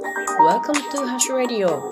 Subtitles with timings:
[0.00, 1.90] Welcome to Hash Radio.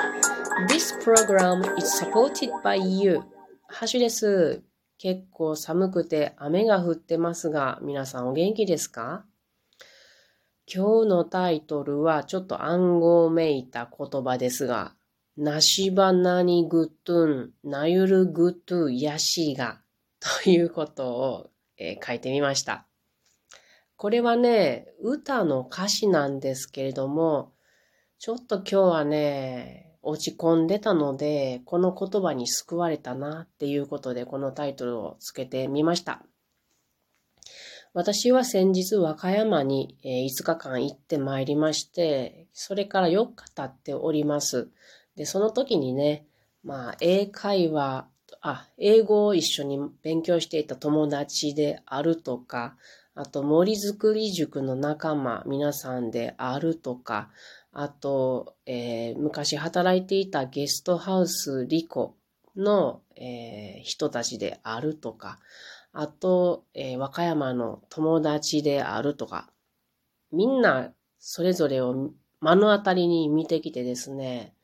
[0.67, 3.21] This program is supported by you.
[3.69, 4.63] ハッシュです。
[4.97, 9.27] 結構寒くて雨が降ってますが、皆さんお元気ですか？
[10.67, 14.95] 今日のタイトルはちょっと暗号めいた言葉ですが、
[15.37, 19.83] なしばなにぐとん、なゆるぐとやしが、
[20.43, 22.87] ということを、えー、書いてみました。
[23.97, 27.53] これはね、歌の歌詞なんですけれども、
[28.19, 36.25] ちょっと今日はね、落ち込んでたので、この言葉に救われたなっていうことで、このタイトルをつけてみました。
[37.95, 44.69] 私は先日和歌山に5日間行ってまいりまして、それから4日経っております。
[45.15, 46.27] で、その時にね、
[46.65, 48.09] まあ、英会話、
[48.41, 52.75] あ、英語を一緒に勉強していた友達であるとか、
[53.21, 57.31] あと森づくり塾の仲間、皆さんであるとか、
[57.73, 62.17] あと、えー、昔働いていたゲストハウスリコ
[62.57, 65.39] の、えー、人たちであるとか、
[65.93, 69.51] あと、えー、和歌山の友達であるとか、
[70.33, 74.55] みんなそれぞれを目の当たりに見てきてですね、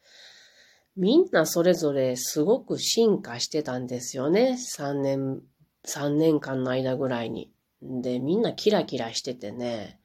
[0.97, 4.57] みんなそれぞれすごく進化してたんですよね。
[4.57, 5.43] 3年、
[5.87, 7.51] 3年間の間ぐらいに。
[7.83, 9.99] で、みんなキラキラしててね、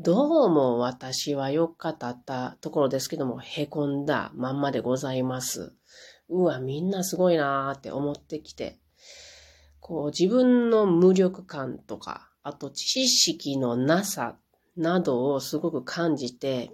[0.00, 5.72] どうも私は4日経ったところですけども、へこんだまんまでございます。
[6.28, 8.80] うわ、みんなすごいなーって思ってきて、
[9.78, 14.36] こう自分の無力感とか、あと知識のなさ
[14.76, 16.72] などをすごく感じて、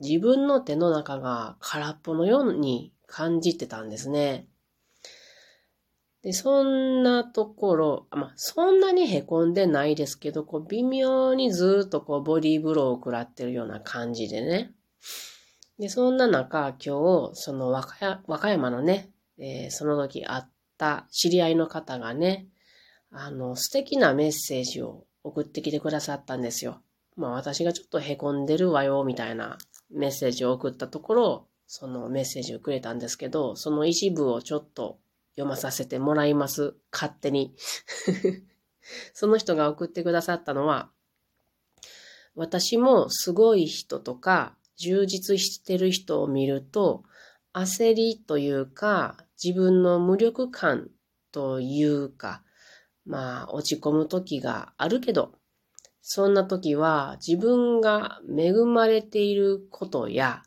[0.00, 4.46] 自分の手の中が空っぽのように感じてたんですね。
[6.28, 14.74] で、そんなところ、まあ、そんなに凹んでないですけど、こう、微妙にずっとこう、ボディーブローを食らってるような感じでね。
[15.78, 20.44] で、そんな中、今日、その和歌山のね、えー、その時会っ
[20.76, 22.46] た知り合いの方がね、
[23.10, 26.82] あの、素敵なメッセージを送ってきてくださったんですよ。
[27.16, 29.56] まあ私がちょっと凹んでるわよ、みたいな
[29.90, 34.98] メッセージを送ったところ、そのメッセージをくれたんですけど、その一部をちょっと
[35.38, 36.74] 読まさせてもらいます。
[36.92, 37.54] 勝手に。
[39.14, 40.90] その人が送ってくださったのは、
[42.34, 47.04] 私もすごい人とか充実してる人を見ると、
[47.52, 50.90] 焦りというか、自分の無力感
[51.30, 52.42] というか、
[53.06, 55.38] まあ、落ち込む時があるけど、
[56.02, 60.42] そんな時は自分が恵まれていることや、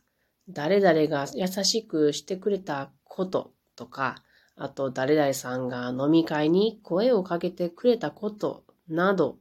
[0.49, 4.23] 誰々が優しくしてくれたこととか、
[4.55, 9.37] あと誰々さんが飲み会に声をかけてくれたことなど、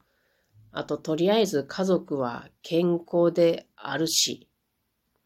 [0.73, 4.49] あととりあえず家族は健康であるし、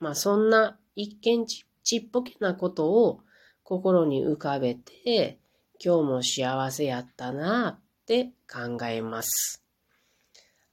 [0.00, 1.64] まあそんな一見ち
[1.98, 3.20] っぽけなことを
[3.62, 5.38] 心に浮かべて、
[5.84, 9.62] 今日も幸せやったなって考えます。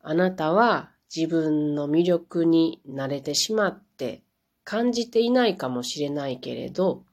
[0.01, 4.23] あなたは自分の魅力に慣れてしまって
[4.63, 7.03] 感じていないかもしれないけれど、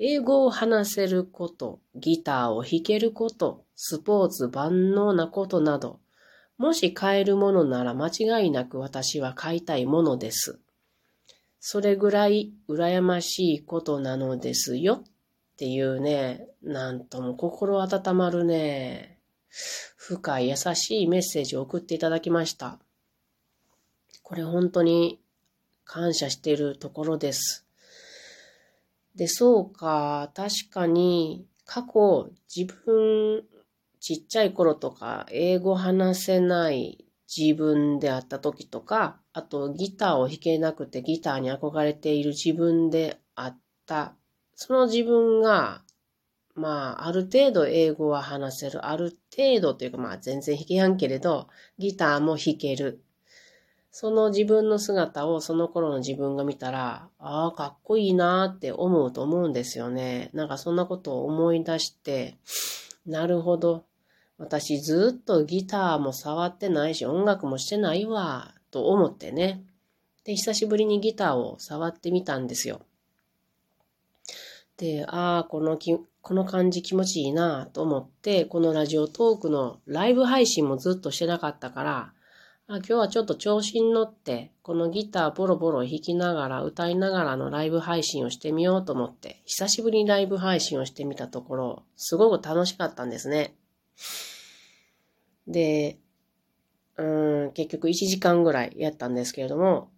[0.00, 5.98] 英語を話せること、ギターを弾けること、スポーツ万能なことなど、
[6.56, 10.60] もし買えるものなら間違いなく私は買いたいものです。
[11.58, 15.02] それぐらい羨ましいことなのですよっ
[15.56, 19.18] ていうね、なんとも心温まるね、
[19.96, 22.78] 深い優しいメッセージを送っていただきました。
[24.22, 25.20] これ本当に
[25.84, 27.67] 感謝しているところです。
[29.18, 33.44] で、そうか、確かに過去自分
[33.98, 37.04] ちっちゃい頃とか英語話せない
[37.36, 44.14] 自分であった時とか、あとギターを弾けなくてギターに憧れている自分であった、
[44.54, 45.82] その自分が、
[46.54, 48.86] まあ、ある程度英語は話せる。
[48.86, 53.02] ある程度というか、まあ全然弾けやんけれど、ギターも弾ける。
[53.90, 60.30] その自分の姿をその頃の自分が見たら、ああ、かっこいいなーって思うと思うんですよね。
[60.34, 62.36] なんかそんなことを思い出して、
[63.06, 63.84] なるほど。
[64.36, 69.64] 私ずっとギターも触ってないし、音楽もしてないわ、と思ってね。
[70.24, 72.82] で、久しぶりにギターを触ってみたんですよ。
[74.76, 82.12] で、ああ、このき、この感じ気持ちいいなと思って、このラジオトークのライブ配信もずっとしてなかったから、
[82.70, 93.54] あ今日はちょっと調子に乗って、このギターボロボロ弾きながら、歌いながらのライブ配信をしてみようと思って、久しぶりにライブ配信をしてみたところ、すごく楽しかったんですね。
[95.46, 95.96] で、
[96.98, 99.88] うん、結局1時間ぐらいやったんですけれども、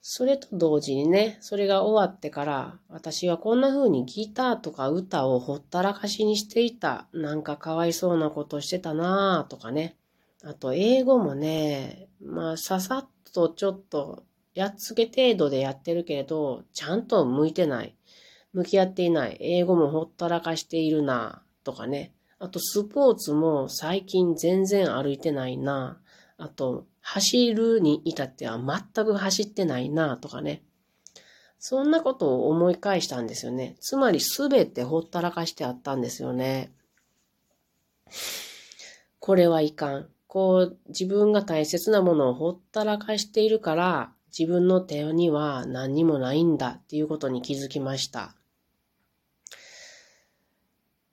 [0.00, 7.06] それと同時にね、それが終わってから、私はこんな風にギターとか歌をほったらかしにしていた。
[7.12, 9.98] なんかかわいそうなことしてたなぁとかね。
[10.44, 14.24] あと、英語もね、まあ、ささっとちょっと、
[14.54, 17.96] やっつけ程度でやってるけれど、ちゃんと向いてない。
[18.52, 19.36] 向き合っていない。
[19.40, 22.12] 英語もほったらかしているなとかね。
[22.38, 26.00] あと、スポーツも最近全然歩いてないな
[26.38, 30.62] あと、走るに至っては全く走ってないなとかね。
[31.58, 33.76] そんなことを思い返したんですよね。
[33.80, 36.72] つまりすべてほったらかしてあったんですよね。
[39.18, 40.08] これはいかん。
[40.28, 48.36] こう、自分が大切なものをほったらかしているから、自分の手には何にもないんだっていうことに気づきました。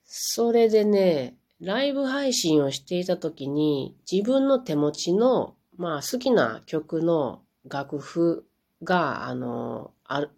[0.04, 8.46] それでね、ライブ配信をしていた時に自分の手持ちのまあ好きな曲の楽譜
[8.82, 10.28] が、あの、あ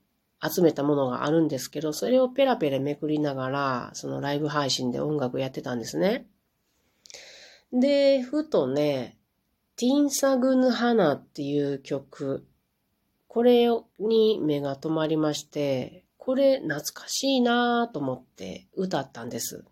[0.41, 6.29] 集めたものがあるんですけど、それをペラペラめくりながら、そのライブ配信で音楽やってたんですね。
[7.73, 9.19] で、ふとね、
[9.77, 12.47] ティンサグヌハナっていう曲、
[13.27, 13.69] これ
[13.99, 19.65] に目が止まりまして、これ懐かしいなぁと思って歌ったんです。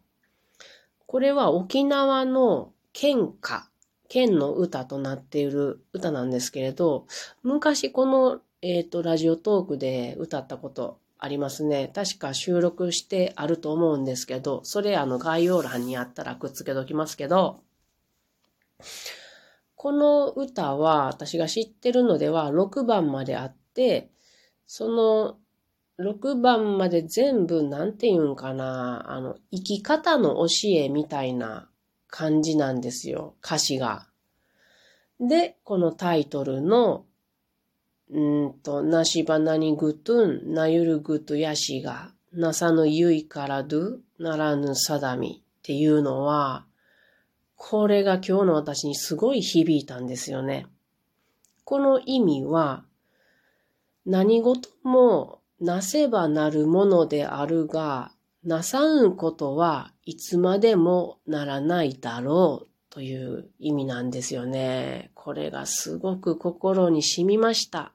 [1.06, 3.68] これは沖縄の県歌
[4.08, 7.06] 剣の歌となっている歌なんですけれど、
[7.42, 11.90] 昔この、えっ、ー、と、ラジオトークで歌ったことありますね。
[11.94, 17.60] 確か収録してあると思うんですけど、それあの概要欄にあったらくっつけときますけど、
[19.74, 24.10] この歌は私が知ってるのでは6番まであって、
[24.66, 25.38] その
[25.98, 31.68] 6番まで全部なんて言うんかな、あの、生き方の教えみたいな
[32.08, 34.06] 感じなんですよ、歌詞が。
[35.20, 37.06] で、このタイトルの、
[38.10, 46.66] うんと、なしばなにぐとん、なゆるぐとやしが、なさぬゆいからど、ならぬさだみっていうのは、
[47.56, 50.66] これが今日の私にすごい響いたんですよね。
[51.64, 52.84] この意味は、
[54.04, 58.12] 何事もなせばなるものであるが、
[58.44, 65.10] なさんことはいつまでもならないだろうという意味なんですよね。
[65.14, 67.92] これがすごく心に染みました。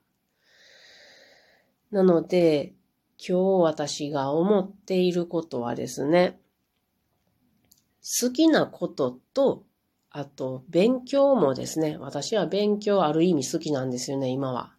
[1.91, 2.73] なので、
[3.17, 6.40] 今日私が思っていることはですね、
[8.01, 9.63] 好きなことと、
[10.09, 14.73] あと勉強もですね、私は勉強ある意味好きなんですよね、今は。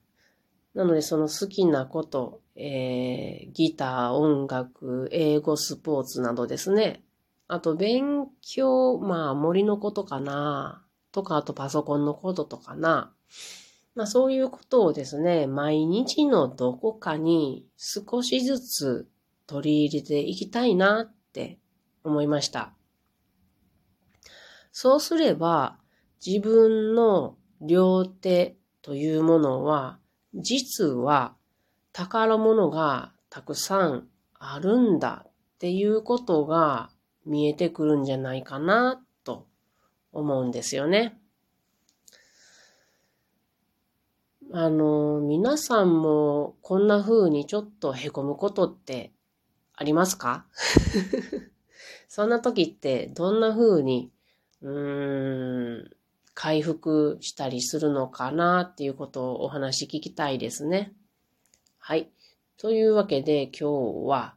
[0.74, 7.02] なのでその好きなこと、えー、ギター、音楽、英語、スポーツなどですね。
[7.48, 10.82] あと、勉強、まあ、森のことかな。
[11.12, 13.12] とか、あとパソコンのこととかな。
[13.94, 19.08] まあ、そういうことをですね、毎日のどこかに少しずつ
[19.46, 21.58] 取り入れていきたいなって
[22.04, 22.72] 思いました。
[24.72, 25.78] そうすれば、
[26.24, 29.98] 自分の両手というものは、
[30.34, 31.34] 実は
[31.92, 34.08] 宝物がたくさん
[34.38, 36.90] あるんだっていうことが
[37.26, 39.46] 見えてくるんじゃないかなと
[40.12, 41.18] 思うんですよね。
[44.54, 49.12] あの、皆さんもこんな風にちょっと凹むことって
[49.74, 50.46] ありますか？
[52.08, 54.10] そんな時ってどんな風に、
[54.62, 55.90] うーん、
[56.34, 60.92] 回復したりするのかなっていうことをお話聞きたいですね。
[61.78, 62.10] はい。
[62.56, 64.34] というわけで今日は、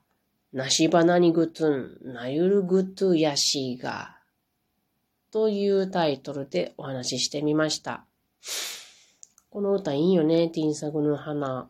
[0.52, 4.18] なしばなにぐつん、なゆるぐとやしが、
[5.32, 8.06] というタイトルでお話ししてみました。
[9.50, 11.70] この歌いいよね、ティンサグの花。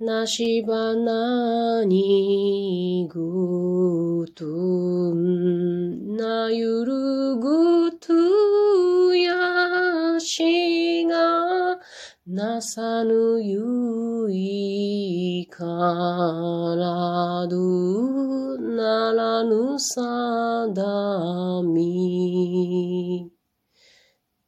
[0.00, 11.78] なしばなにぐとん、なゆるぐとやしが、
[12.26, 23.30] なさぬゆいからどならぬさだみ。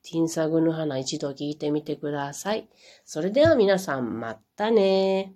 [0.03, 2.71] ティンサグの花一度聞いてみてください。
[3.05, 5.35] それでは皆さんまたね